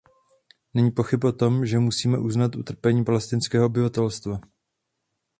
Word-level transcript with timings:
Není 0.73 0.91
pochyb 0.91 1.23
o 1.23 1.31
tom, 1.31 1.65
že 1.65 1.79
musíme 1.79 2.17
uznat 2.19 2.55
utrpení 2.55 3.05
palestinského 3.05 3.65
obyvatelstva. 3.65 4.39